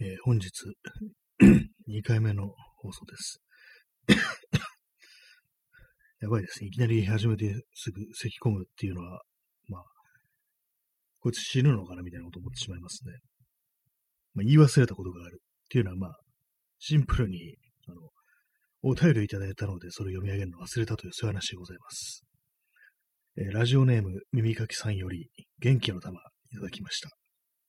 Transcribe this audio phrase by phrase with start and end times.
[0.00, 0.48] えー本日
[1.88, 3.42] 2回目の放送です。
[6.20, 6.68] やばいですね。
[6.68, 9.24] いきなり始めてすぐ咳込むっていうのは、
[9.66, 9.84] まあ、
[11.18, 12.02] こいつ死ぬのかな？
[12.02, 13.12] みたいなこと思ってしまいますね。
[14.34, 16.20] まあ、言い忘れたことがあるっていうのは、まあ、
[16.78, 17.56] シンプルに、
[17.88, 18.12] あの、
[18.82, 22.24] お便りをいただいたので、それを読み上げるの忘れたという、そういう話でございます。
[23.36, 25.28] えーラジオネーム、耳かきさんより、
[25.58, 26.22] 元気の玉、い
[26.54, 27.10] ただきました。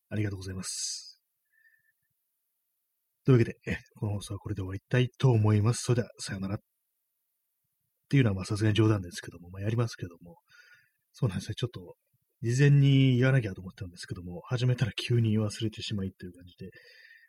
[0.09, 1.08] ありがとうございます。
[3.29, 3.57] というわけで、
[3.99, 5.83] この放送はこれで終わりたいと思います。
[5.83, 6.55] それでは、さようなら。
[6.55, 6.57] っ
[8.09, 10.37] ていうのは、まあ、さすがに冗談ですけども、まあ、やりますけども、
[11.13, 11.53] そうなんですね。
[11.53, 11.93] ちょっと、
[12.41, 16.71] 事前に言わなきゃと思ったんですけども、始めたら急に忘れてしまいっていう感じで、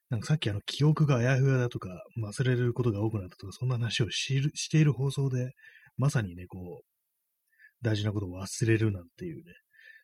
[0.09, 1.91] なんかさっきあの、記憶があやふやだとか、
[2.25, 5.51] 忘れることが多くなったとか、そんな話をしている放送で、
[5.99, 9.53] まさにね、こう、大事なことを忘れるなんていうね、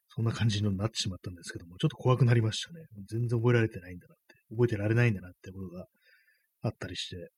[0.09, 2.84] そんな感じになってしまったんですけども、ちょっと怖くなりましたね。
[3.09, 4.15] 全然覚えられてないんだな、
[4.50, 5.86] 覚えてられないんだなってことが
[6.62, 7.30] あったりして、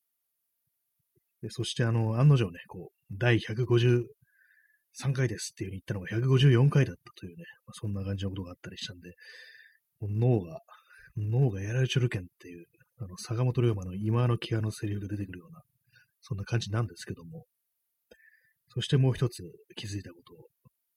[1.42, 4.04] でそしてあの、案の定ね、こう、第153
[5.12, 9.14] 回ですっていう風に言ったのが154回だったというね、まあ、そんな感じのことがあったりしたんで、
[10.02, 10.60] 脳が、
[11.16, 12.66] 脳がやられちょるけんっていう、
[13.00, 15.62] あの、坂本龍馬の今の際のセリフが出てくるような、
[16.20, 17.46] そんな感じなんですけども、
[18.74, 19.42] そしてもう一つ
[19.76, 20.34] 気づいたこと。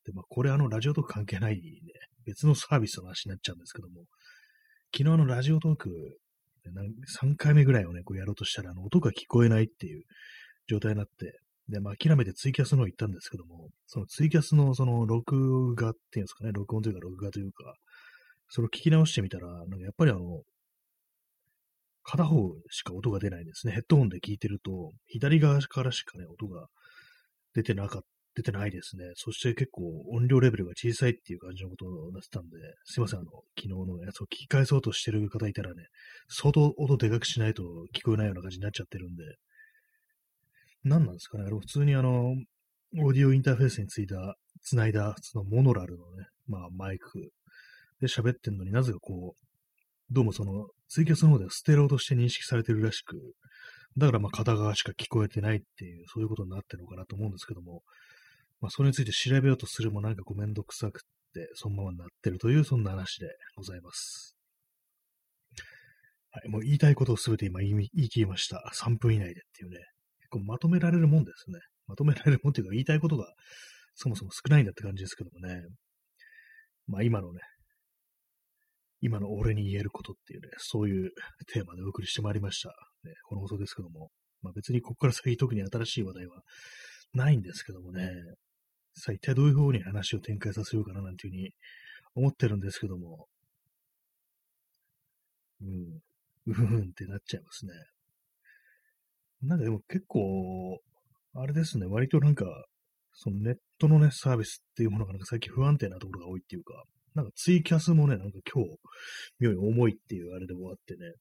[0.05, 1.61] で、まあ、これあの、ラジオトーク関係ないね、
[2.25, 4.05] 別のサービスの話になっちゃうんですけども、
[4.93, 5.89] 昨日のラジオトーク、
[6.67, 10.03] 3回目ぐらいをね、こうやろうとしたら、あの、音が聞こえないっていう
[10.67, 11.39] 状態になって、
[11.69, 17.73] で、まあ、諦めてツイキャスの方行ったんですけども、そのツイキャスのその録画っていうんですかね、録音というか録画というか、
[18.49, 20.41] それを聞き直してみたら、なんかやっぱりあの、
[22.03, 23.73] 片方しか音が出ないんですね。
[23.73, 26.67] ヘッドホンで聞いてると、左側からしかね、音が
[27.53, 28.20] 出てなかった。
[28.35, 29.03] 出てないですね。
[29.15, 35.83] そして結構音量レベルが小さいっていう感じのことをなってたんで、すいません、あの、昨日のやつを聞き返そうとしてる方いたらね、
[36.29, 39.23] 相当音でかくしないと聞こえないような感じになっちゃってるんで、
[40.83, 42.33] 何なんですかねあれ普通にあの、
[42.99, 47.31] オーディオインターフェースについた、つないだ、そのモノラルのね、まあマイク
[47.99, 53.17] で喋ってんのになぜかこう、どうもその、ツイキャスの方ではステレオとして認識されてるらしく、
[53.97, 57.83] だからまあ片側しか聞こえてないっていう、そういうことになってるのかなと思うんですけども、
[58.61, 61.01] まあそれについて調べようとするもなんかこうめんどくさくっ
[61.33, 64.35] て、そのままになってるという、そんな話でございます。
[66.33, 68.71] はい、もう言いたいことをすべて今言い言い切りました。
[68.73, 69.77] 3分以内でっていうね。
[70.19, 71.59] 結構まとめられるもんですね。
[71.87, 73.25] まとめられるもんっていうか言いたいことが
[73.95, 75.61] そもそも少ないんだって感じですけどもね。
[76.87, 77.41] まあ今のね、
[79.01, 81.11] 今の俺に言えることっていうね、そういう
[81.51, 82.69] テーマでお送りしてまいりました。
[83.03, 84.09] ね、この放送ですけども。
[84.41, 86.41] まあ別にここから先特に新しい話題は
[87.13, 88.09] ないんですけどもね。
[88.93, 91.51] さあ一体どういう風に話を展開させようかななんていうふうに
[92.15, 93.27] 思ってるんですけども。
[95.61, 96.01] うん。
[96.47, 97.73] うふふんってなっちゃいますね。
[99.43, 100.79] なんかでも結構、
[101.33, 102.45] あれですね、割となんか、
[103.13, 108.77] そのネットのね、サービスっていうものがなんか最近不安定なところが多いっていうか、なんかツイキャスもね、なんか今日、
[109.39, 111.13] 妙に重いっていうあれでもあってね、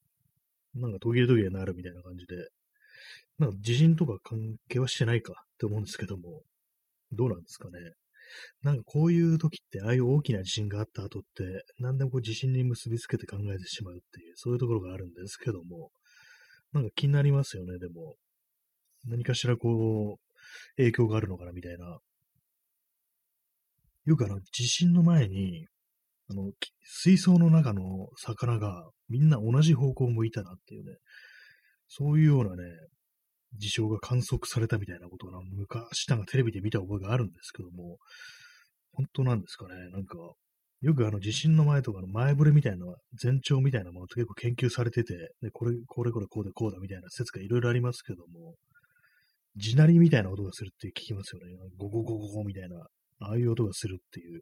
[0.75, 2.37] なんか途切れ途切れになるみたいな感じで、
[3.39, 6.43] なんか地震とか関係はしてないかって思うんですけども、
[7.13, 7.79] どうなんですかね。
[8.63, 15.91] なんかこういう時って、ああいう大きな地震があった後って、何でもこう地震に結びつけて考えてしまうっていう、そういうところがあるんですけども、
[16.73, 18.15] なんか気になりますよね、でも。
[19.07, 21.99] 何かしらこう、影響があるのかな、みたいな。
[24.07, 25.67] よくあの、地震の前に、
[26.29, 30.97] あの、水槽の中の魚がみんな同じ方向を向いたなっていうね、
[31.89, 32.63] そういうようなね、
[33.57, 37.99] 事象が観測されたみたいなことが昔なんかテレビで見た覚えがあるんですけども、
[38.93, 40.17] 本当なんですかね、なんか、
[40.81, 42.87] よくあの地震の前とかの前触れみたいな、
[43.23, 48.55] 前兆みたいなものって結構研究されてて、でこれ、これこれこうでこうだみたいな説がいろいろありますけども、
[49.57, 51.55] 地鳴りみたいな音がするって聞きますよね。
[51.77, 52.77] ゴゴゴゴゴみたいな、
[53.21, 54.41] ああいう音がするっていう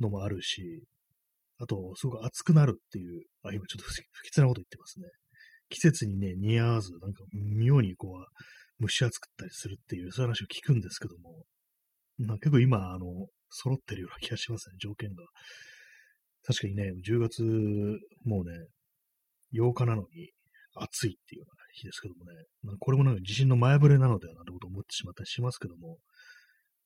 [0.00, 0.84] のもあるし、
[1.58, 5.06] あと、すごく暑くなるっていう、あ、今ちょっと不吉なこと言ってますね。
[5.68, 11.44] 季節にね、似合わず、なんか妙にこう、蒸し暑くったりするっていう、そういう話を聞くんですけども、
[12.18, 13.06] なんか結構今、あの、
[13.50, 15.24] 揃ってるような気がしますね、条件が。
[16.44, 17.42] 確かにね、10月、
[18.24, 18.66] もうね、
[19.52, 20.30] 8日なのに
[20.74, 25.98] 暑いっていうような日ですけどもね、まあこれもなんか地震の前触れなのではなんてことを思ってしまったりしますけども、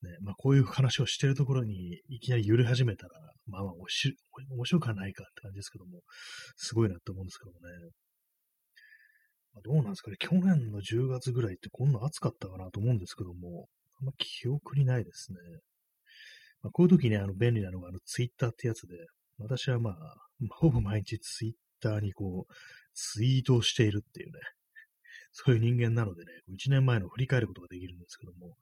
[0.03, 3.13] ね、まあこういう話をしてるところにいきなり揺れ始めたら、
[3.47, 4.15] まあまあおし
[4.51, 6.01] 面白くはないかって感じですけども、
[6.57, 7.91] すごいなって思うんですけどもね。
[9.65, 13.69] どうなんですかね、去年の10月ぐらいってこんな暑かったかなと思うんですけども、
[14.01, 15.39] あんま記憶にないですね。
[16.63, 18.97] まあ、こういう時ね、あの便利なのがあのツイッターってやつで、
[19.39, 19.95] 私は、まあ
[20.51, 22.53] ほぼ毎日ツイッターにこう、
[22.95, 24.41] ツイートをしているっていうね、
[25.33, 28.57] そういう人間なのでね、1年前の振り返ることができるんですけども、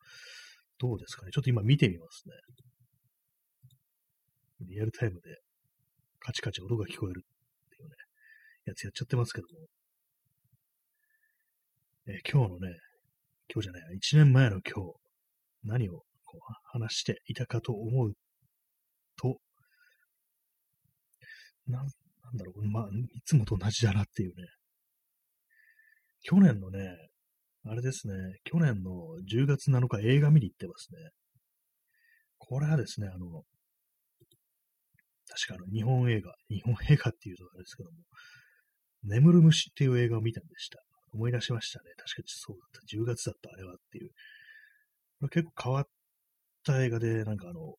[0.78, 1.32] どうですかね。
[1.32, 2.34] ちょっと今見てみますね。
[4.60, 5.38] リアルタイムで
[6.20, 7.94] カチカチ音が聞こえるっていうね、
[8.66, 9.66] やつやっちゃってますけども。
[12.10, 12.78] えー、今日のね、
[13.52, 14.94] 今日じゃない、1年前の今日、
[15.62, 16.40] 何をこう
[16.72, 18.14] 話していたかと思う
[19.18, 19.36] と、
[21.66, 21.88] な、なん
[22.38, 24.46] だろう、まあ、いつもと同じだなっていうね。
[26.22, 26.96] 去年のね、
[27.66, 28.14] あれですね、
[28.44, 28.90] 去年の
[29.30, 31.10] 10月7日映画見に行ってますね。
[32.38, 33.42] これはですね、あの、
[35.28, 37.98] 確かあの、日本映画、日本映画っていうとあれですけども、
[39.04, 40.82] 眠る虫っていう映画を見たんでした。
[41.12, 41.90] 思い出しましたね。
[41.96, 42.96] 確かにそうだった。
[42.96, 44.10] 10月だった、あれはっていう。
[45.30, 45.86] 結構変わっ
[46.64, 47.74] た映画で、なんかあの、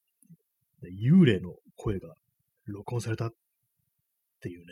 [0.84, 2.14] 幽霊の声が
[2.68, 3.32] 録音されたっ
[4.42, 4.66] ていうね、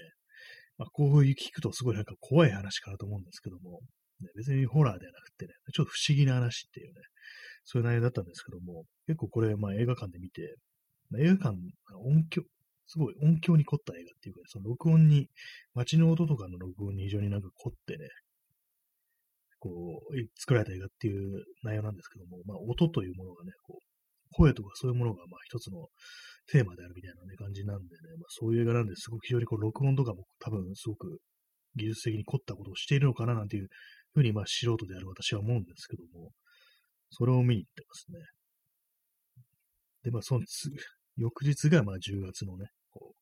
[0.77, 3.81] まあ、こういう聞くとすごいなんか怖い話かなと思うんですけども、
[4.21, 7.01] ね、別にホラーではなくてね、ちょっと不思議な話っていうね、
[7.65, 10.55] そういう内容だったんですけども、結構これ、まあ映画館で見て、
[11.09, 11.57] まあ、映画館、
[11.95, 12.43] 音響、
[12.87, 15.27] すごい音響に凝った映画っていうか、ねその録音に、
[15.73, 18.07] 街の音とかの録音に非常になんか凝ってね、
[19.69, 23.87] こう、作られた映画っていう内容なんですけども、まあ音というものがね、こう、
[24.31, 25.87] 声とかそういうものがまあ一つの
[26.47, 27.87] テーマであるみたいな、ね、感じなんでね、
[28.19, 31.19] まあ、そういう映画なんですごく非常にこう録音とかも多分すごく
[31.75, 33.67] 技術的に凝ったことをしているのかななんていう
[34.13, 36.31] ふうにまあ素人である私は思うんですけども、
[37.11, 38.19] それを見に行ってますね。
[40.03, 40.41] で、まあその
[41.17, 43.13] 翌日がまあ10月のね、こ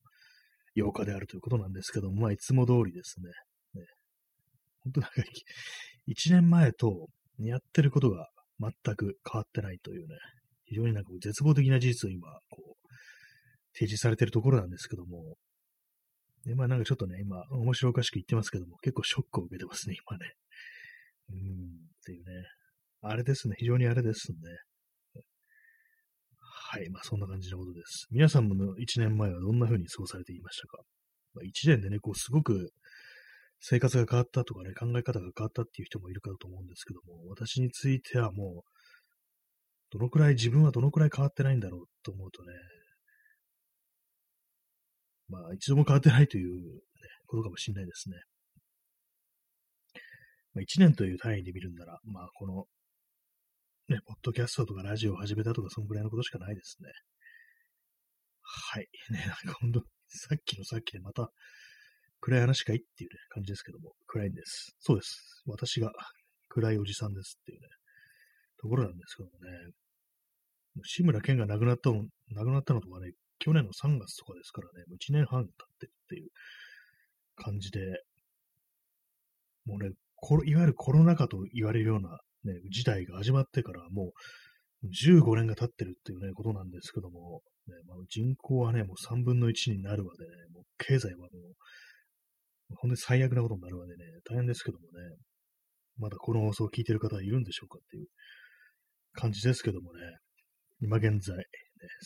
[0.75, 3.81] う8日であるということなんですけども、まあいつも通りですね。
[3.81, 3.87] ね
[4.83, 5.15] 本当なんか
[6.07, 7.07] 1年前と
[7.39, 8.29] やってることが
[8.59, 10.15] 全く変わってないというね、
[10.65, 12.75] 非常になんか絶望的な事実を今、こう、
[13.73, 15.35] 提示されてるところなんですけども、
[16.45, 20.33] で、まあなんかちょっとね、今、面白おかしく言ってますけども、結構ショックを受けてますね、今ね。
[21.29, 21.39] うん、っ
[22.05, 22.47] ていうね。
[23.01, 24.37] あれですね、非常にあれですね。
[26.67, 28.07] はい、まあそんな感じのことです。
[28.11, 30.79] 皆さんも1年前はどんな風に過ごされていましたか、
[31.33, 32.71] まあ、?1 年でね、こうすごく
[33.59, 38.69] 生活が変わったとかね、考え方が変わったっていう人もいるかと思うんですけども、私についてはもう、
[39.91, 42.53] どのくらい、自分はどのくらい変わってないんだろうと思うとね、
[45.29, 46.81] まあ、一度も変わってないという、ね、
[47.27, 48.15] ことかもしれないですね。
[50.53, 52.65] まあ、1年という単位で見るんなら、まあ、この、
[53.87, 56.89] ね、ポッドキャストとかラジオを始めたとか、そのくらいのことしかないですね。
[58.41, 58.87] はい。
[59.09, 61.31] ね、なんか本当、さっきのさっきでまた、
[62.21, 62.77] 暗い話かい？
[62.77, 64.75] っていうね、感じですけども、暗いんです。
[64.79, 65.43] そうです。
[65.45, 65.91] 私が
[66.49, 67.67] 暗いおじさんですっていうね、
[68.61, 69.71] ところなんですけどもね、
[70.83, 76.29] 志村けんが亡くなったの、亡くなったのとかね、去年の3月とかですからね、もう1年半経ってるっていう
[77.35, 77.79] 感じで、
[79.65, 79.91] もうね、
[80.45, 84.11] いわゆるコロナ禍と言われるような、ね、事態が始まってからも
[84.83, 91.29] う15年が経ってるっていうね、ことなんですけども、ねまあ、人口はね、もう3分の1になるまでね、もう経済はもう、
[92.69, 95.15] 本当に最悪なことになるまでね、大変ですけどもね、
[95.97, 98.07] まだこの放送を聞いてる方いるんでしょうかっていう
[99.13, 99.99] 感じですけどもね、
[100.81, 101.43] 今現在、ね、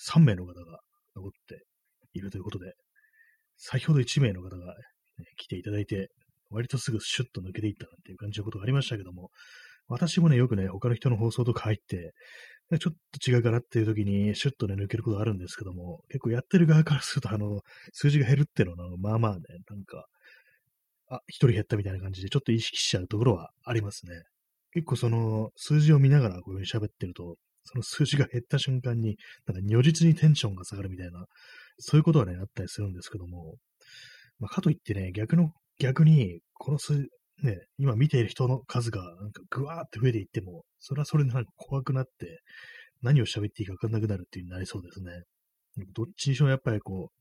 [0.10, 0.80] 3名の方が
[1.16, 1.66] 残って
[2.14, 2.74] いるということで、
[3.58, 4.74] 先ほど1名の方が、ね、
[5.38, 6.10] 来ていただいて、
[6.50, 9.30] 割とすぐシュッと抜けていったなんていう感じのことがありましたけども、
[9.88, 12.14] 私もね、よくね、他の人の放送とか入って、
[12.80, 17.62] ちょっと違うかなっていう時に、シュッとね、抜けることあるんですけども、結構やってる側からすると、あの、
[17.92, 20.06] 数字が減るっていうのは、まあまあね、なんか、
[21.10, 24.24] あ、一人減ったみたいな感じで、ちょっと意識しちゃうところはありますね。
[24.72, 31.26] 結構その、数字を見ながらこういうふうに喋ってると、その数字が減った瞬間に、なんか如実にテンションが下がるみたいな、
[31.80, 33.56] そういうことはね、あったりするんですけども、
[34.40, 37.08] まあ、かといってね、逆の、逆に、この数、
[37.42, 42.40] ね、今見ている人の数が、なんかぐわーって増えていっても、それはそれでなんか怖くなって、
[43.02, 45.24] 何を喋っていいか分かんなくなるっていうになりそうですね。
[45.94, 47.20] どっちにしろやっぱりこう、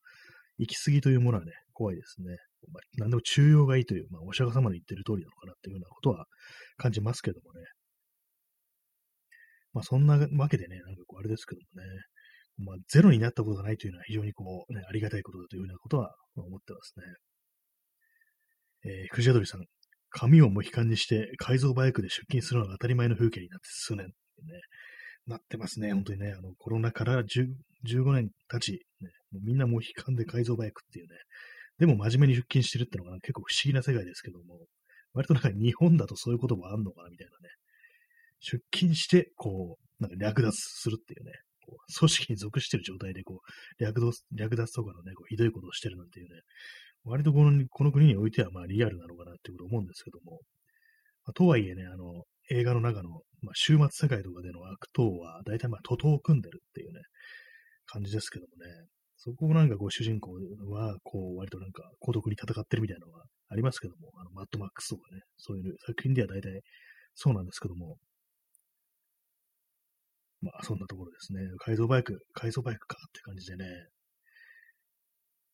[0.58, 2.36] 行き過ぎというものはね、怖いですね。
[2.72, 6.26] まあ、何でも中庸がいいという、まあ、お釈迦様の言ってる通りなのかなっていうようなことは
[6.76, 7.64] 感じますけどもね。
[9.72, 11.88] まあそんなわけでね、なんかこうあれですけどもね、
[12.58, 16.94] まあゼロになったことがないというのは非常にこう、ね、ありがたいことだというようなことは思ってます
[18.84, 18.90] ね。
[18.90, 19.64] えー、藤鳥さん、
[20.10, 24.12] 髪をモヒカンにして改造バイクで出勤するのが当たり前の風景になって数年、ね、
[25.26, 27.46] なってますね、本当にね、あのコロナから15
[28.12, 31.16] 年経ち、ね、もうみんなモヒカンで改造バイクっていうね、
[31.78, 34.66] でも真面目に出勤してるってのが結構不思議な世界ですけども、
[35.14, 37.54] 割となんか日本だとそういうこともあんのかなみたいなね、
[38.40, 41.32] 出勤して、こう、なんか略奪するっていうね、
[41.66, 46.40] こう組織に属してる状態で、こう、略奪、略奪とかのね、こうひどいことをしてるなんていうね、
[47.04, 50.40] 割とこのこの国においてはまあリアルなのかなってこと思うんですけども、
[51.24, 53.10] まあ、とはいえね、あの、映画の中の、
[53.42, 57.00] まあ、終末世界とかでの悪党は、大体まあ、徒党を組んでるっていうね、
[57.86, 58.86] 感じですけどもね、
[59.18, 60.32] そこをなんかこう主人公
[60.70, 66.62] は、こう割となんか孤独に戦ってるみたいなのがありますけども、あのマッドマックスとかね、そういう作品では大体
[67.14, 67.96] そうなんですけども、
[70.40, 71.40] まあそんなところですね。
[71.58, 73.64] 改造バイク、改造バイクかって感じでね、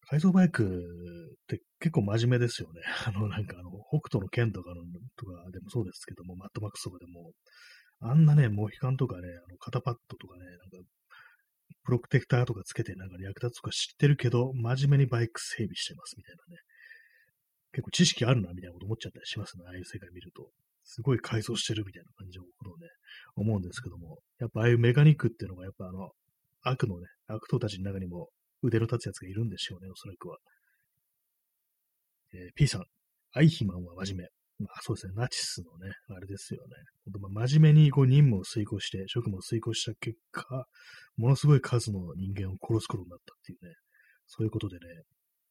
[0.09, 2.83] 改造バイクって結構真面目ですよね。
[3.07, 4.83] あの、なんかあの、北斗の剣とかの、
[5.17, 7.33] とかでもそうですけども、マットマックスとかでも、
[8.01, 10.89] あんなね、モヒカンとかね、あの、肩パッドとかね、なんか、
[11.83, 16.61] プロテクターとかつけてなんか役立つとか知ってるけど、真面目にバイク整備してますみたいなね。
[17.73, 19.65] 結構知識あるな、みたいなこと思っちゃったりしますね。
[19.67, 20.49] ああいう世界見ると。
[20.85, 22.87] すごい改造してるみたいな感じのことをね、
[23.37, 24.19] 思うんですけども。
[24.39, 26.11] やっぱああいうメカニックっていうのが、やっぱあの、
[26.63, 28.29] 悪のね、悪党たちの中にも
[28.63, 30.39] 腕の立つやつがいるんでしょうね、おそらくは。
[32.33, 32.85] えー、P さん、
[33.33, 34.44] アイヒマンは真面目。
[34.59, 36.77] まあそうですね、ナチスのね、あれですよね。
[37.21, 40.67] まあ、真面目にこう任務を遂行して、職務を遂行した結果、
[41.17, 43.75] ものすごい数の人間を殺すことになったっていうね、
[44.27, 44.81] そういうことでね、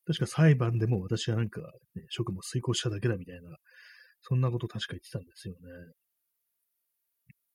[0.05, 1.61] 確か裁判でも私はなんか、
[1.95, 3.55] ね、職務を遂行しただけだみたいな、
[4.21, 5.59] そんなこと確か言ってたんですよね。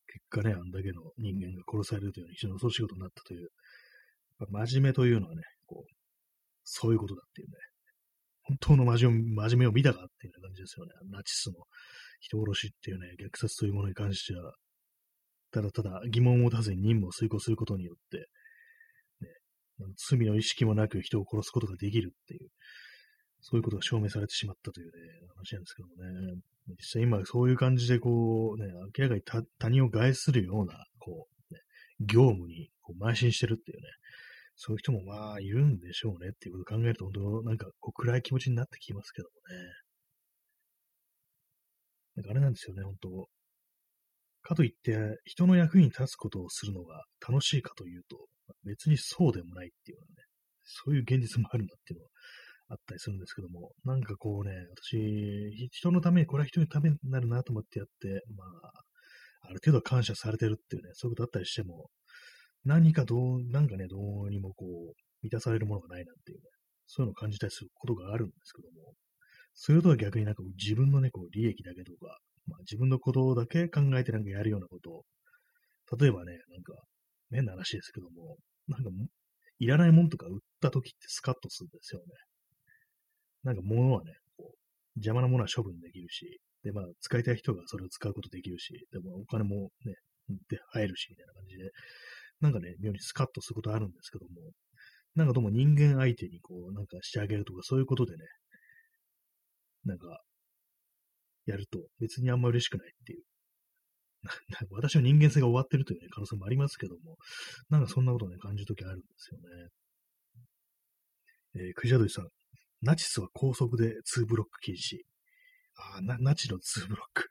[0.07, 3.49] 結果ね、あんだけの人間が殺されるという非常に遅い仕事になったという
[4.51, 5.93] 真面目というのはね、こう、
[6.65, 7.55] そういうことだっていうね、
[8.49, 10.93] 本当の真面目を見たかっていう感じですよね。
[11.11, 11.67] ナチスの
[12.21, 14.55] 人殺しっていうね、虐殺というものに関しては、
[15.53, 18.19] ただただ疑問を持たずに任務を遂行することによって、
[19.21, 19.29] ね、
[20.09, 22.49] 罪の意識もなく人を殺すことができるっていう、
[23.41, 24.93] そういうことが証明されてしまったというね、
[25.37, 25.95] 話なんですけども
[26.35, 26.41] ね。
[26.69, 29.23] 実際今そういう感じでこうね、明らかに
[29.59, 31.61] 他人を害するような、こう、ね、
[32.01, 33.85] 業務にこう邁進してるっていうね、
[34.61, 39.65] そういう人もまあいるんでしょうねっていうことを考えると、本当なんかこう暗い気持ちになってきますけどもね。
[42.17, 43.29] なんかあれなんですよね、本当
[44.43, 48.27] かといって、人の役に立つことをするのが楽しいかというと、
[48.65, 50.09] 別にそうでもないっていうのね、
[50.65, 52.11] そういう現実もあるんだっていうのは
[52.71, 58.73] あったりするんですけども、なんかこうね、私、人のために、これは人のためになるなと思ってやって、まあ、
[59.43, 61.91] ある程度感謝されてるっていうね、そういうことあったりしても、
[62.69, 66.45] 何かどう、なんかね、どうにもこう、満たされるものがないなっていうね、
[66.87, 68.93] そういうのを感じたりすることがあるんですけども、
[69.55, 75.05] それとは逆になんか自分のね、こう、利益だけとか、まあ、自分のことだけ考えてなんかやるようなこと、
[75.97, 76.75] 例えばね、なんか、
[77.31, 78.37] 変な話ですけども、
[78.69, 78.91] なんか、
[79.59, 82.07] いらないもんとか売った時ってスカッとするんですよね。
[83.45, 84.57] なんか物はね、こう、
[84.97, 89.95] 邪魔なものは処分できるし、で、まあ、使いたい人がそれを使うことできるし、でもお金もね、
[90.51, 91.71] で入るし、みたいな感じで、
[92.41, 94.53] なんかね、妙にスカッとすることあるんですけども、
[95.15, 98.25] なんかどうも人間相手にこう、なんかしてあげるとか、そういうことでね、
[99.85, 100.21] なんか、
[101.47, 103.23] やると別にあんま嬉しくないっていう。
[104.71, 107.17] 私は人間性が終わってるという、ね、可能性もありますけども、
[107.71, 109.69] なんかそんなことね、感じるときあるんですよね。
[111.55, 112.29] えー、クジャドリさん、
[112.83, 114.99] ナチスは高速で2ブロック禁止。
[115.77, 117.29] ああ、ナチの2ブロック。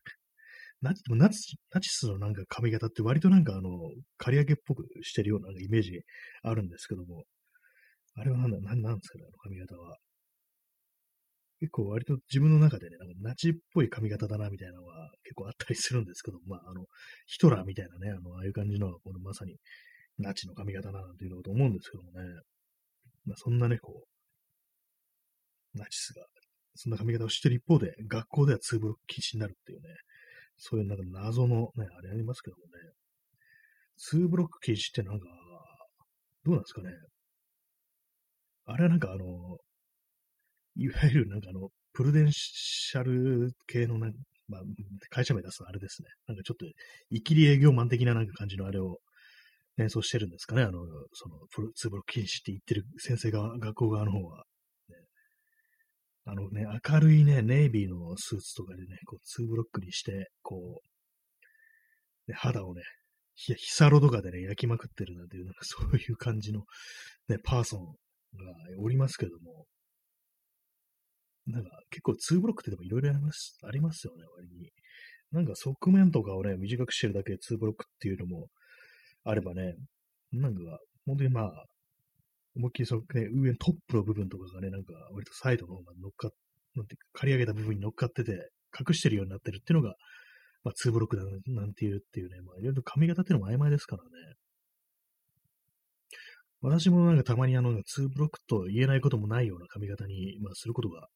[0.82, 3.70] ナチナチナチスのなんか髪型って割となんかあの、
[4.18, 6.02] 刈り上げっぽくしてるようなイメージ
[6.44, 7.24] あるんですけども、
[8.16, 9.98] あれはなんだ、なんなんですかね、あの髪型は。
[11.60, 16.86] 結構割と自分の中でね、なんかナチっぽい髪型だなみたいなのは結構あったりするんですけど、まあ、あの、
[17.26, 19.56] ヒトラーみたいなね、あの、ああいう感じの、このまさに
[20.20, 22.20] ナチの髪型だなということ思うんですけどもね、
[23.26, 24.04] まあ、そんなね、こ
[25.76, 26.26] う、ナチスが、
[26.76, 29.88] そんな髪型をしてる一方で、学校ではツーブロック禁止になるっていうね、
[30.58, 32.72] そういうなんか謎のね、あれありますけどもね。
[33.98, 35.28] 2ブロック禁止ってなんか、
[36.46, 36.90] どうなんですかね。
[38.66, 39.58] あれはなんかあの、
[40.76, 44.14] いわゆるなんかあの、プルデンシャル系のなん
[44.48, 44.62] まあ、
[45.10, 46.10] 会社名出すのあれですね。
[46.28, 46.66] なんかちょっと、
[47.10, 49.00] イキリ営業マン的ななんか感じのあれを
[49.78, 50.64] 連想してるんですかね。
[50.64, 50.80] あの、
[51.14, 51.38] その、
[51.76, 54.46] 2ブロック禁止って言ってる先生側、学校側の方は。
[56.30, 60.82] あのね、明るいね、ネイビーのスーツとかでね、こう、ツーブロックにして、こ
[62.28, 62.82] う、ね、肌をね、
[63.36, 66.64] ヒサロとかでね、焼きまくってるなんていう、なんかそういう感じの、
[67.30, 67.94] ね、パーソンが
[68.80, 69.66] おりますけども、
[71.46, 74.70] なんか結構ツーブロックってでもいろいろありますありますよね、割に。
[75.32, 78.48] なんか側面とかをね、短くしてるだけでツーブロックっていうのも
[79.24, 79.76] あればね、
[80.34, 80.60] なんか、
[81.06, 81.66] 本当にまあ、
[82.58, 86.32] 思いっきりそのね、上のトップの部分とかがね、なんか割とサイドの方が乗っかっ、
[86.76, 89.96] なんていうか、刈り上げた部分に乗っかってて、隠してるようになってるっていうのが、
[90.64, 94.10] まあ、2ブロックだなんていうっていうね、まあ、いろいろ髪型っていうのも曖昧ですからね。
[96.62, 101.08] 私もなんかたまにあの、2ブロックと言えないこともないような髪型に、まあ、することが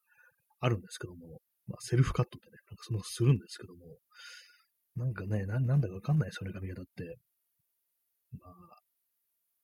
[0.60, 3.80] あるんですけども、まあ、セルフカットでね、なんかそのするんですけども、
[4.96, 7.18] なんかね、ななんだかわかんないですよね、髪型って。
[8.38, 8.81] まあ、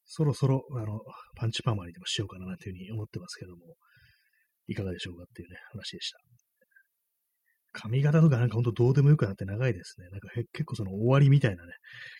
[0.09, 1.01] そろそろ、あの、
[1.37, 3.77] パンチパーマにでもしようかななんていうふうに思ってますけども、
[4.67, 6.19] いかがでしょうかっていうね、話でした。
[7.73, 10.09] 髪型とかなんかほんとどうでもよくなって長いですね。
[10.09, 11.73] なんか結構その終わりみたいなね、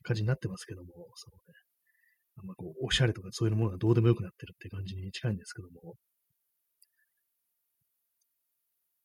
[0.03, 1.55] 感じになってますけども、そのね、
[2.37, 5.95] あんまこう、おしゃれとかそういうものがどうでもよくなってるって感じに近いんですけども、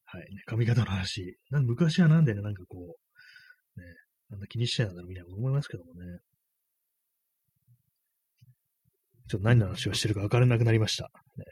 [0.05, 1.37] はい、ね、髪型の話。
[1.49, 3.85] なん昔はなんでね、なんかこう、ね、
[4.31, 6.19] あんな気にしてたんだろうみたいなこと思いますけどもね。
[9.33, 11.05] ちょっと何の話をしてるか分からなくなりました。
[11.05, 11.45] ね、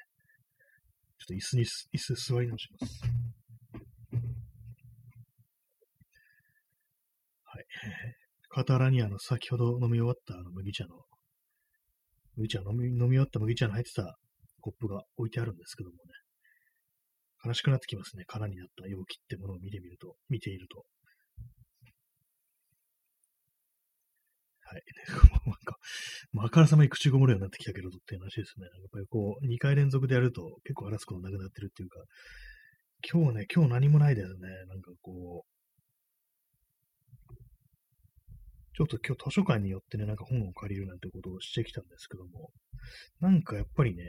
[1.17, 3.01] ちょっと椅子に、椅子座り直します。
[7.43, 7.65] はい。
[8.51, 11.05] 傍らにあの、先ほど飲み終わったあの麦茶の、
[12.38, 14.15] 麦茶飲み、飲み終わった麦茶の入ってた
[14.59, 16.00] コップが置いてあるんですけどもね。
[17.43, 18.25] 悲しくなってきますね。
[18.27, 20.85] 空になった容器ってものを見てみると、見ていると。
[24.71, 24.83] はい。
[25.45, 25.77] なんか、
[26.31, 28.65] まあ、あからさまに口ごもるようになってきたけどっていう話ですね。
[28.65, 31.99] やっぱりこう、2回連続でやると結構話すことなくなってるっていうか、
[33.11, 34.47] 今日ね、今日何もないですね。
[34.67, 35.51] なんかこう、
[38.73, 42.51] ちょっと今日図書館によってね、なんか本を借りるなんてことをしてきたんですけども、
[43.19, 44.03] なんかやっぱりね、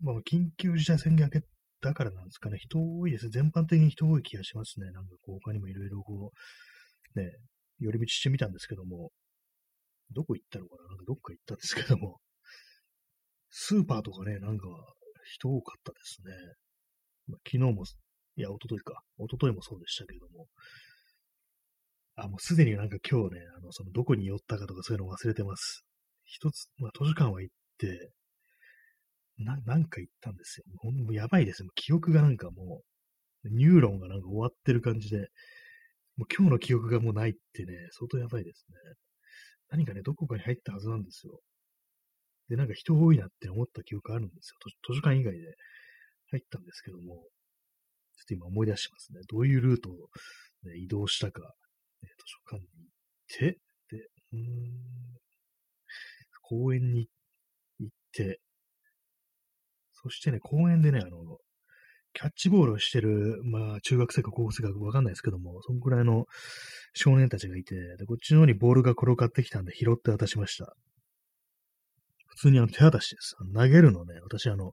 [0.00, 1.46] まあ、緊急事態宣言明け
[1.80, 3.30] だからなんですかね、人多いです。
[3.30, 4.90] 全般的に人多い気がしますね。
[4.90, 6.32] なんかこう、他にもいろいろこ
[7.16, 7.30] う、ね、
[7.80, 9.10] 寄り道してみたんですけども、
[10.12, 10.88] どこ行ったのかな？
[10.88, 12.20] なんかどっか行ったんですけども、
[13.50, 14.66] スーパーとかね、なんか
[15.24, 16.32] 人多かったですね。
[17.28, 17.84] まあ、昨日も、
[18.36, 19.02] いや、一昨日か。
[19.18, 20.46] 一昨日もそうでしたけども、
[22.16, 25.84] あ、もうすでになんか今日ね、あの、そのどこに寄ったかとかそういうの忘れてます。
[26.24, 28.10] 一つ、まあ図書館は行って、
[29.38, 30.64] な、なんか言ったんですよ。
[30.78, 31.68] ほんもうやばいですよ。
[31.74, 32.82] 記憶がなんかも
[33.44, 35.28] う、ニューロンがなんか終わってる感じで、
[36.16, 38.76] もう今日の記憶がもうないってね、相当やばいですね。
[39.72, 41.40] 何かね、どこかに入ったはずなんですよ。
[42.48, 44.58] で、なんか人多いなって思った記憶あるんですよ。
[44.86, 45.38] 図書館以外で
[46.30, 49.20] 入ったんですけども、ちょっと今思い出しますね。
[49.30, 49.94] どういうルートを、
[50.64, 51.46] ね、移動したか、ね、
[52.18, 52.68] 図書館に
[53.38, 53.58] 行って、
[53.96, 54.08] で、
[56.42, 57.08] 公園に
[57.80, 58.40] 行って、
[59.94, 61.38] そしてね、公園でね、あの、
[62.14, 66.26] キャッチボールをしてる、まあ、中学生か高校生かわかんないですけども、そのくらいの
[66.94, 70.74] 少年たちがいて、で、こっちの方にボールが転がってきたんで拾って渡しました。
[72.26, 73.36] 普通にあの手渡しです。
[73.54, 74.72] 投げるのね、私あの、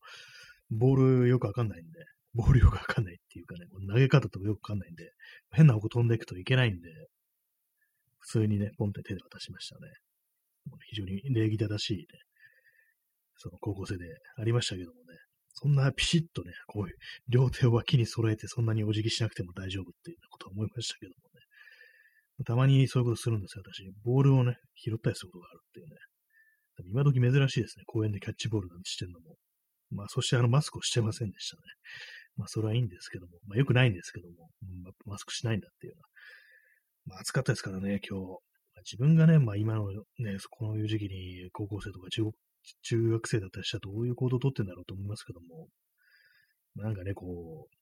[0.70, 2.00] ボールよくわかんないんで、
[2.34, 5.12] ボールよくわかんないっていうかね、投げ方とかよくわかんないんで、
[5.52, 6.90] 変な方向飛んでいくといけないんで、
[8.20, 9.92] 普通にね、ポンって手で渡しましたね。
[10.90, 12.06] 非常に礼儀正しいね、
[13.38, 14.06] その高校生で
[14.38, 15.18] ありましたけどもね、
[15.62, 16.96] そんなピシッとね、こういう
[17.28, 22.46] 両手を脇に揃えてそんなにお辞儀しなくても大丈夫っていうことは思いましたけどもね。
[22.46, 23.84] たまにそういうことするんですよ、私。
[24.06, 25.96] ボールをね、拾ったりすることがあるっていうね。
[26.88, 27.84] 今時珍しいですね。
[27.88, 29.36] 公園でキャッチボールなんてしてるのも。
[29.92, 31.62] まあ、そしてあの、マスクをしてませんでしたね。
[32.38, 33.34] まあ、それはいいんですけども。
[33.48, 34.50] まあ、よくないんですけども。
[34.84, 36.08] まあ、マスクしないんだっていうのは。
[37.06, 38.26] まあ、暑かったですからね、今日。
[38.26, 38.38] まあ、
[38.86, 42.24] 自分がね、まあ、今のね、こういう時期に高校生とか中
[42.82, 45.68] 中学生だったりしたらどういう行動をとってんだろうと思いますけども、
[46.76, 47.80] なんかね、こう、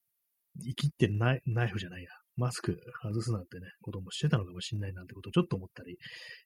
[0.63, 5.97] 生きてナイナイフじゃないや、マスク外すなんてね、こともしてたのかもしんないなんてことをちょっと思ったり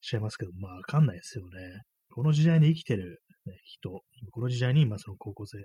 [0.02, 1.82] しちゃいますけど、まあわかんないですよね。
[2.14, 4.02] この時代に生きてる、ね、人、
[4.32, 5.58] この時代に、まあその高校生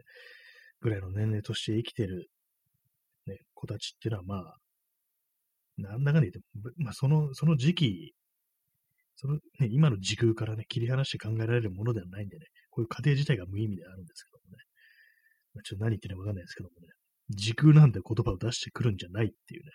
[0.80, 2.28] ぐらいの年齢として生きてる、
[3.26, 4.56] ね、子たちっていうのはまあ、
[5.78, 8.14] なんだかんだ言っても、まあその、その時期
[9.16, 14.64] そのね、今の時空からね、切り離して考えられるものではないんでね、こういう過程自体が無意味であるんですけどもね。
[15.54, 16.88] まあ、ちょっと何言ってるかわかんないですけどもね。
[17.30, 19.70] 時空なんて言葉を出してくるんじゃないっていうね。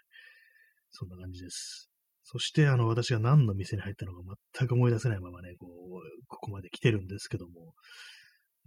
[0.92, 1.90] そんな感じです。
[2.24, 4.20] そして、あの、私が何の店に入ったのか
[4.56, 7.74] 全く思い出せないままね、こう、ここまで来てるんですけども、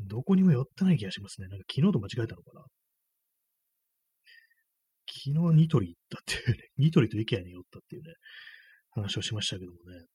[0.00, 1.46] どこにも寄ってない気がしますね。
[1.48, 2.64] なんか昨日と間違えたのかな。
[5.06, 8.14] 昨日ニトリ行ったっていうね、ニトリとイケアに寄ったっていうね、
[8.90, 10.06] 話をしましたけどもね。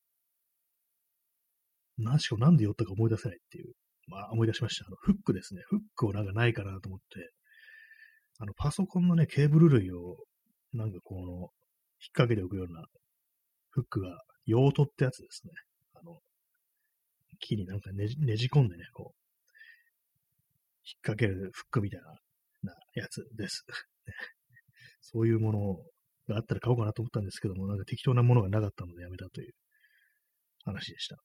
[1.99, 3.73] 何しかなんで寄ったか思い出せないっていう。
[4.07, 4.85] まあ、思い出しました。
[4.87, 5.61] あの、フックですね。
[5.67, 7.31] フックをなんかないかなと思って、
[8.39, 10.17] あの、パソコンのね、ケーブル類を、
[10.73, 11.49] なんかこの、引っ
[12.13, 12.85] 掛けておくような
[13.69, 15.51] フックが、用途ってやつですね。
[15.93, 16.19] あの、
[17.39, 19.19] 木になんかねじねじ込んでね、こう、
[20.85, 22.07] 引っ掛けるフックみたいな
[22.63, 23.65] なやつです。
[25.01, 25.75] そういうもの
[26.27, 29.53] があったら買おうかなと思ったんですけども、なんか適当なものがなかったのでやめたという
[30.63, 31.17] 話でした。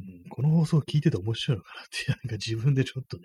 [0.00, 3.24] うん、この放送を聞いてて面白いのかなって、 なんか自分でちょっとね、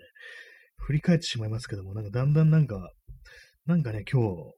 [0.76, 2.92] 振り返ってしまいますけども、なんかだんだんなんか、
[3.66, 4.54] なんかね、今日、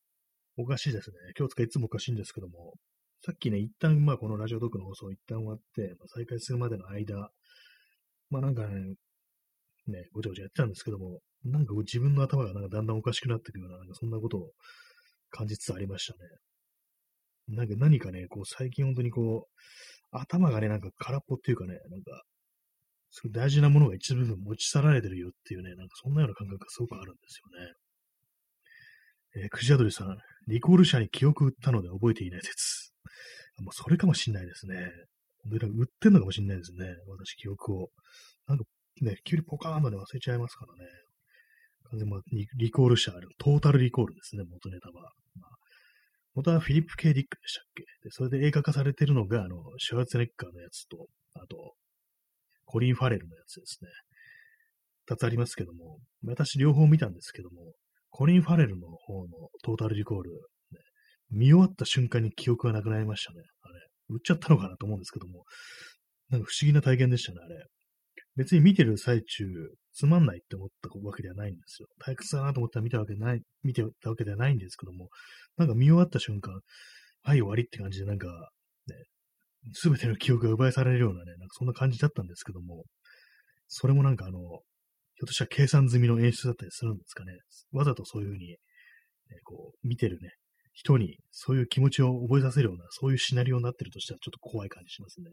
[0.59, 1.17] おかしいですね。
[1.39, 2.75] 今日つかいつもおかしいんですけども、
[3.25, 7.31] さっきね、一旦、まあこのラジオトークの放送一旦終わって、まあ、再開するまでの間、
[8.31, 8.95] まあなんかね、
[9.87, 14.53] ね、ごちゃごちゃやってたんですけども、なんか自分の頭がなんかだんだんおかしくなっていくような、なんかそんなことを
[15.31, 16.19] 感じつつありましたね。
[17.49, 19.53] なんか何かね、こう最近本当にこう、
[20.13, 22.23] 頭がね、なんか空っぽっていうかね、なんか、
[23.11, 27.41] すごい大事なものが一部分持ち去られてるよっていうね、なんかそんなような感覚がすごくあるんです
[29.37, 29.45] よね。
[29.45, 32.93] えー、クジアドリさん、リコール車に記憶売ったので覚えていない説。
[33.61, 34.91] もうそれかもしんないですね。
[35.45, 36.87] 本当に売ってんのかもしんないですね。
[37.09, 37.89] 私、記憶を。
[38.47, 38.65] なんか
[39.01, 40.91] ね、急にポカーンとね、忘れちゃいますからね。
[41.91, 45.13] 完全にリコール車、トータルリコールですね、元ネタは。
[46.35, 47.85] 元はフィリップ・ケイ・ディックでしたっけ？
[48.05, 51.75] で、それで映画化されてるのが、あの、シュワーツネッカーのやつと、あと、
[52.65, 53.91] コリン・ファレルのやつですね。
[55.07, 57.73] 二つありますけども、私両方見たんですけども、
[58.11, 60.39] コリン・ファレルの方のトータルリコール、ね、
[61.31, 63.41] 見終わった瞬間に記憶がなくなりましたね。
[63.63, 63.75] あれ、
[64.11, 65.45] 売っちゃったのかなと思うんですけども、
[66.31, 67.67] なんか不思議な体験でしたね、あれ。
[68.37, 69.45] 別に見てる最中、
[69.93, 71.89] つまんないって思ったわけではないんですよ。
[72.05, 75.09] 退屈だなと思ったら見たわけない、見てたわけではないんですけども、
[75.57, 76.53] なんか見終わった瞬間、
[77.23, 78.27] はい、終わりって感じで、なんか、
[78.87, 78.97] ね、
[79.75, 82.85] すべての記憶が奪い去られるようなね、なんかそんな感じだったんですけども、
[83.69, 84.61] それもなんかあの、ひょ
[85.25, 87.33] っとしたら計算済みの演出だったりするんですかね。
[87.73, 88.57] わざとそういうふうに、ね、
[89.45, 90.31] こう、見てるね、
[90.73, 95.31] 人にそういう気持ちを覚えさせるような、そういうシナリオになってるとしたらちょっと怖い感じしますね。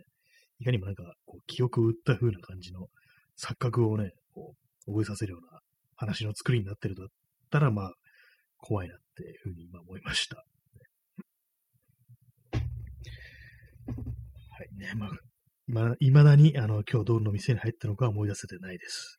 [0.60, 2.88] いかにもなんか、こう、記憶を打った風な感じの
[3.38, 4.56] 錯覚をね、こ
[4.88, 5.60] う、覚えさせるような
[5.96, 7.10] 話の作りになってるとだっ
[7.50, 7.94] たら、まあ、
[8.58, 10.44] 怖いなっていうふうに今思いました。
[14.60, 15.10] はいね、まあ、
[15.68, 19.18] ま、未だに、あの、今日どの店に入ったのか思い出せてないです。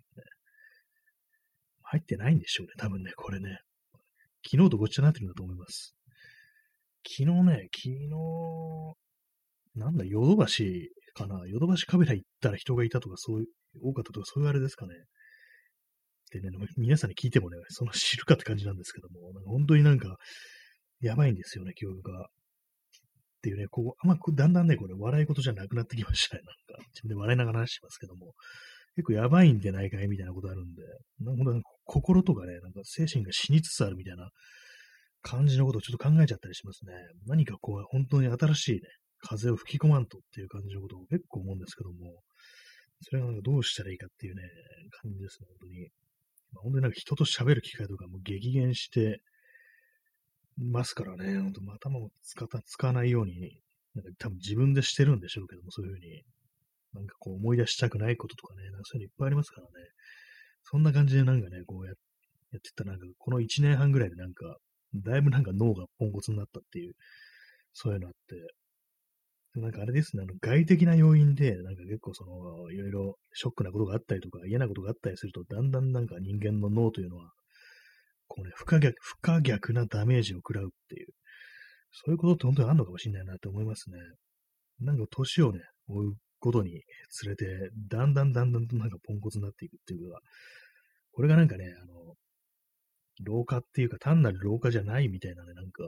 [1.82, 3.60] 入ってないんでしょうね、多分ね、これね。
[4.44, 5.96] 昨日とごっちゃになってるんだと思います。
[7.06, 8.10] 昨日ね、昨日、
[9.74, 11.46] なんだ、ヨドバシかな。
[11.46, 13.46] ヨドバシカメラ行ったら人がいたとか、そういう、
[13.82, 14.94] 多かったとか、そういうあれですかね。
[16.32, 20.16] でね、皆さんに聞いてもね、その知るかって感じなんですけども、なんか本当になんか、
[21.00, 22.22] やばいんですよね、記憶が。
[22.22, 26.42] っていうね、こう、あんま、だんだんね、これ、笑い事じゃなくなってきましたね。
[26.44, 28.34] なんか、自分で笑いながら話してますけども、
[28.96, 30.82] 結構やばいんじゃないかいみたいなことあるんで、
[31.20, 34.28] なんか心とかね、なんか精神が死につつあるみたいな
[35.22, 36.92] 感じのことをちょっと考えちゃったりしますね。
[37.26, 38.80] 何かこう、本当に新しいね、
[39.20, 42.22] 風を吹き込まんとっていう感じのことを結構思うんですけども、
[43.02, 44.42] それがなんかどうしたらいいかっていうね、
[45.02, 45.88] 感じですね、本当に。
[46.52, 49.20] まあ、本当になんか人と喋る機会とかも激減して
[50.58, 53.60] ますからね、本当頭も使使わないように、
[53.94, 56.22] なんか多分自分でしてるんでしょうけども、そういうふうに。
[56.92, 59.70] なんかこう思い出したくないこととかね、なんかそういうのいっぱいありますからね。
[60.64, 61.92] そんな感じでなんかね、こうや
[62.52, 64.56] やってったなんかこの1年半ぐらいでなんか、
[64.94, 66.94] だいぶなんか脳がポンコツになったっていう、
[67.72, 68.34] そういうのあって、
[69.56, 77.32] なんかあれですね、あの外的な要因で、なんか結構その、いろいろショックなことがあったりとか、嫌なことがあったりすると、だんだんなんか人間の脳というのは、
[78.28, 81.08] こうね、不可逆、不可逆なダメージを食らうっていう、
[81.90, 83.98] そういうことって本当にあるのかもしれないなって思いますね。
[84.80, 87.46] なんか年をね、追うことにつれて、
[87.88, 90.20] だんだんだんだんとなんかポンコツになっていくっていうか、
[91.12, 92.14] これがなんかね、あの、
[93.24, 95.82] 老化っていうか単なる老化じゃないみたいなね、なんか、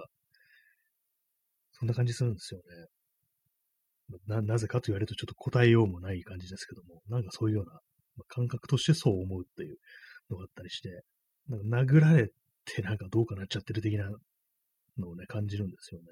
[1.73, 2.65] そんな感じするんですよね。
[4.27, 7.73] な、なぜかと言われるとちょっと答えようもない感じですけども、なんかそういうような、
[8.17, 9.79] ま感覚としてそう思うっていう
[10.31, 11.03] のがあったりして、
[11.49, 12.29] なんか殴られ
[12.65, 14.11] てなんかどうかなっちゃってる的な
[14.99, 16.07] のをね、感じるんですよね。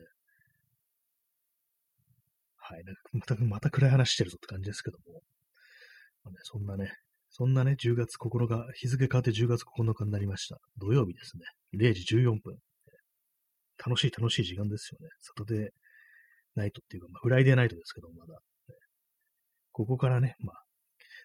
[2.57, 2.85] はい。
[2.85, 5.23] なんかまた、また暗い話してるぞって感じですけども。
[6.25, 6.93] まあね、そんなね、
[7.31, 10.59] そんなね、10月9日、日付変わって10月9日になりました。
[10.79, 11.45] 土曜日ですね。
[11.79, 12.57] 0時14分。
[13.85, 15.09] 楽しい楽しい時間ですよね。
[15.21, 15.71] サタデー
[16.55, 18.41] ナイトっていうか、まあ、フライデーナイトですけど、まだ。
[19.73, 20.63] ここからね、まあ、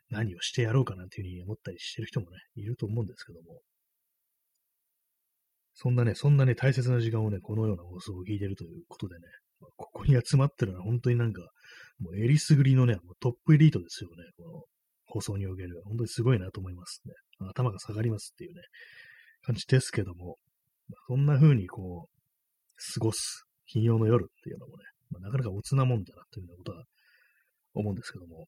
[0.09, 3.61] 何をしてやろうかなんていうふうに思ったりしてる人もね、いると思うんですけども。
[5.73, 9.21] そんなね、そんなね、大切な時間をね、このような放送を聞いてるということでね、
[9.59, 11.41] まあ、ここに集まってるのは本当になんか、
[11.99, 14.63] もうえりすぐりのね、もうトップエリートですよね、この
[15.05, 15.81] 放送における。
[15.85, 17.13] 本当にすごいなと思いますね。
[17.49, 18.61] 頭が下がりますっていうね、
[19.43, 20.37] 感じですけども、
[20.87, 24.83] まあ、そんな風にこう、過ごす金曜の夜っていうのもね、
[25.19, 26.83] まあ、なかなかおつなもんだなというようなことは
[27.73, 28.47] 思うんですけども。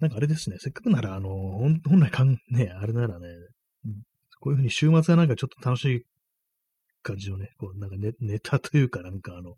[0.00, 3.26] なんかあれですね、せっかくなら、あの、本来かん、ね、あれならね、
[4.40, 6.02] こういうふうに週末はなんかちょっと楽しい
[7.02, 9.54] 感じのね、こうなんかネネタというか、なんかあの、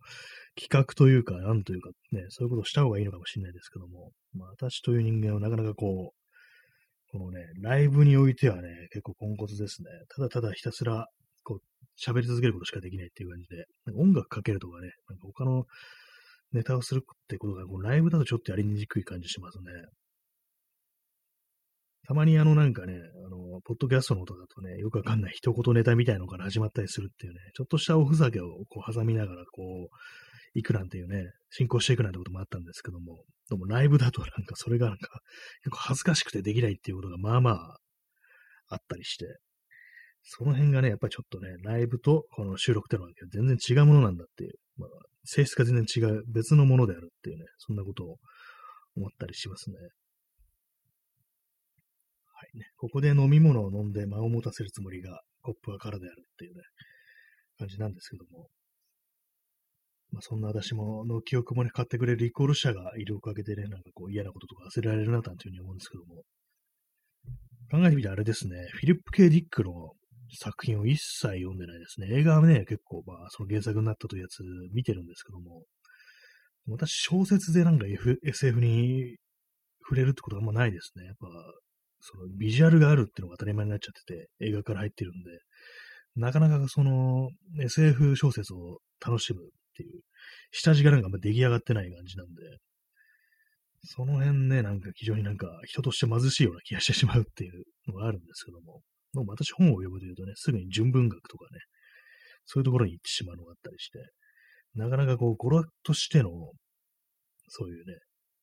[0.58, 9.88] 企画というか、なんというか、ね、そういうことをした方がいいのかもしれないですけども、まあ、私という人間はなかなかこう、このね、ライブにおいてはね、結構ポンコツですね。
[10.14, 11.08] ただただひたすら、
[11.50, 11.62] こう、
[12.00, 13.64] 喋り続けることしかできないっていう感じで、
[13.96, 15.64] 音楽かけるとかね、なんか他の
[16.52, 19.64] ネタをするってことが、このライブだとちょっとやりにくい感じしますね。
[22.06, 29.96] たまにあのなんかね、あの、ポッドキャストの音だとね、よくわかんない一言ネタみたいのから始まったりするっていうね、ちょっとしたおふざけをこう挟みながら、こう、
[30.54, 35.20] 行くなんていうね、進行していくなんてこともあったんですけども、でもライブだとなんかそれがなんか
[35.62, 37.76] 結構恥ずかしくてできないっていうことがまあまあ
[38.68, 39.26] あったりして、
[40.22, 44.88] その辺がね、やっぱりちょっとね、ライブとこの収録ってのは全然違うものなんだっていう、まあ、
[45.24, 48.16] 性質が全然違う別のものであるっていうね、そんなことを
[48.96, 49.76] 思ったりしますね。
[49.76, 49.82] は
[52.54, 52.66] いね。
[52.78, 56.62] ここで飲み物を飲んで間を持たせるつもりがコップは空であるっていうね、
[57.58, 58.48] 感じなんですけども。
[60.12, 66.24] まあ、そんな私も、の記憶もね、買ってくれるイコール社がいるおかげでね、なんかこう嫌なこととか忘れられるな、というふうに思うんですけども。
[67.70, 69.92] 考えてみてあれですね、フィリップ・ケディックの
[70.36, 72.08] 作品を一切読んでないですね。
[72.10, 75.64] 映画はね、結構、まあ、その原作になったというやつ見てるんですけども、
[76.68, 79.16] 私、小説でなんか、F、SF に
[79.82, 81.04] 触れるってことはあんまないですね。
[81.06, 81.26] やっぱ、
[82.00, 85.30] そのビジュアルがあるっていうのが当たり前になっちゃってて、映画から入ってるんで、
[86.16, 90.00] なかなかその SF 小説を楽しむっていう、
[90.50, 92.42] 下地がなんか出来上がってない感じなんで、
[93.84, 101.60] その辺ね、なんか非常になんか人として貧しいような気がしてしまうっていうのがあるんですけども、もう私本を読むというとね、すぐに純文学とかね、
[102.46, 103.98] そういうところに行ってしまうのがあったりして、
[104.74, 106.30] なかなかこう、語呂としての、
[107.48, 107.98] そういうね、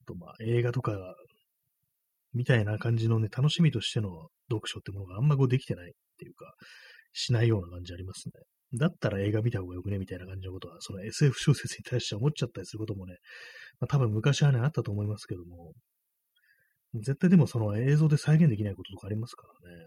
[0.06, 0.94] とまあ映画とか、
[2.34, 4.10] みたいな感じのね、楽しみとしての
[4.50, 6.54] 読書ってものがあんまこうできてないっていうか、
[7.14, 8.34] しないような感じありますね。
[8.78, 13.16] だったら映画見た方がよくねみたいな感じのことは、その SF 小説に対して思っちゃったりすることもね、
[13.80, 15.74] まあ、多分昔はね、あったと思いますけども、
[16.96, 19.86] 絶対でもその映像で再現できないこととかありますからね。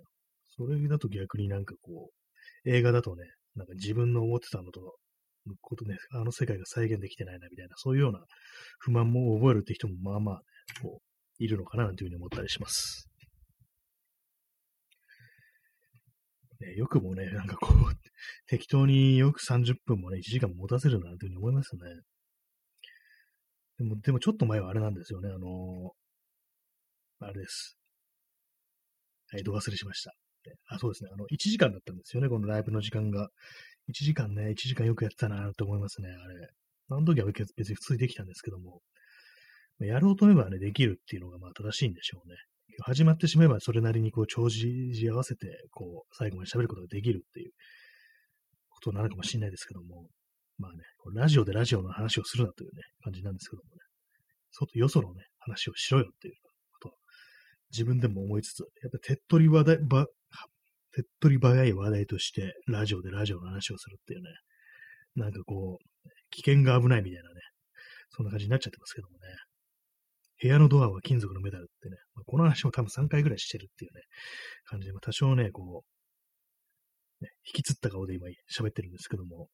[0.60, 3.24] それだと逆になんかこう、映画だとね、
[3.56, 4.94] なんか自分の思ってたのと、
[5.62, 8.20] ことね、あの世界が再現できてないなみたいな、そういうような
[8.78, 10.40] 不満も覚えるって人もまあまあ、ね、
[10.82, 13.08] こう、いるのかななんていうふうに思ったりします。
[16.60, 17.94] ね、よくもね、なんかこう、
[18.46, 22.02] 適当によく30分もね、1時間も持たせるなんていうふうに思いますよね。
[23.78, 27.78] でも、でもちょっと前はあれなんですよね、あのー、あれです。
[29.32, 30.19] はい、度忘れしました。
[30.68, 33.28] あ、そうですね、あの、1時間だったんですよね、このライブの時間が。
[33.88, 36.48] 1時間ね、1時間よくやってたなと思いますね、あれ。
[36.90, 38.80] あの時は別に普通にできたんですけども、
[39.80, 42.36] やろうと思えばね、できるっていうのがまあ正しいんでしょうね。
[42.82, 47.52] 始まってしまえばそれなりにこう調子合わせて、こう、最後まで喋ることができるっていう
[48.68, 50.08] ことなのかもしれないですけども、
[50.58, 50.78] まあね、
[51.14, 53.76] ラジオでラジオの話をするなというね、感じなんですけどもね、
[54.50, 56.34] 外、よそのね、話をしろよっていう
[56.80, 56.94] こと
[57.70, 60.06] 自分でも思いつつ、やっぱ手っ取り話題、ば、
[60.92, 64.30] 手っ取り早い話題として、ラジオでラジオの話をするっていうね、
[65.16, 67.40] なんかこう、危険が危ないみたいなね、
[68.10, 69.18] そんな感じになっちゃってますけどもね。
[70.42, 74.00] 部屋のドアは金属のメダルってね、まあ、この話も多分3回ぐらいしてるっていうね、
[74.64, 75.84] 感じで、まあ、多少ね、こ
[77.20, 79.48] う、ね、引きつった顔で今喋ってるんですけども、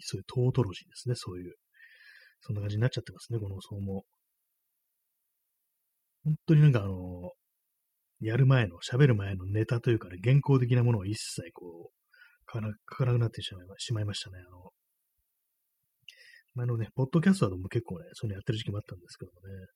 [0.00, 1.54] そういうトートロジーですね、そういう。
[2.40, 4.04] そんな感じになっちゃってますね、この層も。
[6.24, 7.32] 本当になんかあの、
[8.20, 11.96] やる前の、喋る前のネタというかね、原稿的なものを一切こう、
[12.50, 14.38] 書かなくなってしまいましたね。
[14.46, 14.70] あの、
[16.54, 19.66] 前のね、ポッドキャストでも結構ね、そういうのやってる時期もあったんですけどもね。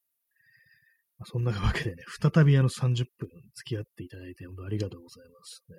[1.19, 5.77] まあ、そんなわけでね、再びあの30分付き合っていただいて、本当ありがとうございます、ね。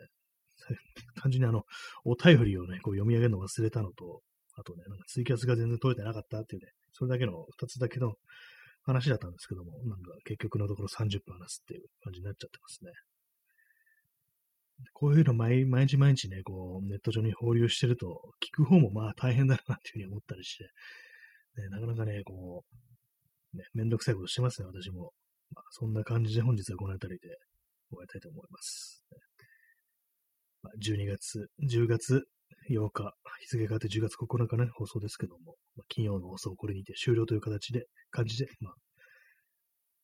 [1.19, 1.63] 単純にあの、
[2.06, 4.21] お便りをね、こう読み上げるの忘れたのと、
[4.54, 8.13] あとね、なんかツイキャスが全然取れてなかったっていうね、それだけの2つだけの
[8.84, 12.91] 話だったんですけども、なんか結局のところ30分話すっていう感じになっちゃってますね。
[14.94, 20.63] こういうの毎毎日毎日ね、こう、ネット上に放流してると、聞く方もまあ大変だなっていうふうに思ったりして、
[21.62, 22.63] ね、なかなかね、こ
[23.54, 25.12] う、ね、めんどくさいことしてますね、私も。
[25.54, 27.28] まあ、そんな感じで本日はこの辺りで
[27.89, 29.04] 終わりたいと思います。
[30.63, 32.24] まあ、12月、10月
[32.69, 38.73] 8日、日付変わって10月9日ね、放送ですけども、まあ、金曜の放送これにて終了という形で、感じで、まあ、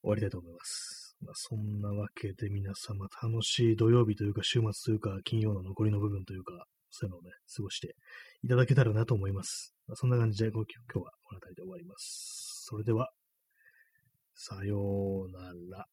[0.01, 1.15] 終わりたいと思います。
[1.21, 7.95] まあ、そんなわけで皆様楽しい土曜日というか週末というか金曜の残りの部分というかそういうのをね、過ごして
[8.43, 9.73] いただけたらなと思います。
[9.87, 12.65] まあ、そんな感じで今日はこの辺りで終わります。
[12.69, 13.09] それでは、
[14.35, 15.85] さようなら。